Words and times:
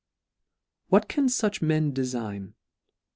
What 0.87 1.07
can 1.07 1.27
fuch 1.27 1.61
men 1.61 1.93
defign? 1.93 2.53